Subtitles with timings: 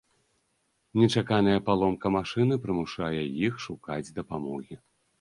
[1.01, 3.15] Нечаканая паломка машыны прымушае
[3.45, 4.75] іх шукаць дапамогі.